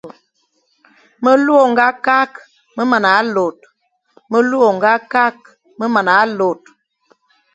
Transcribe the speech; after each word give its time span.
Melu 1.23 1.53
ô 1.63 1.63
nga 1.71 1.87
kakh 5.15 5.37
me 5.77 5.87
mana 5.93 6.19
lor. 6.39 6.57